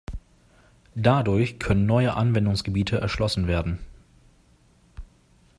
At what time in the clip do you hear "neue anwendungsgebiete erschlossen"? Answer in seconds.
1.85-3.45